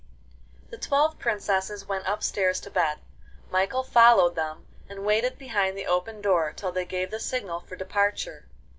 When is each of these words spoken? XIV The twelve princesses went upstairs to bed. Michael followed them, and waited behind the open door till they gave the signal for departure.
XIV 0.01 0.69
The 0.71 0.77
twelve 0.79 1.19
princesses 1.19 1.85
went 1.85 2.07
upstairs 2.07 2.59
to 2.61 2.71
bed. 2.71 2.97
Michael 3.51 3.83
followed 3.83 4.33
them, 4.33 4.65
and 4.89 5.05
waited 5.05 5.37
behind 5.37 5.77
the 5.77 5.85
open 5.85 6.21
door 6.21 6.51
till 6.53 6.71
they 6.71 6.85
gave 6.85 7.11
the 7.11 7.19
signal 7.19 7.59
for 7.59 7.75
departure. 7.75 8.47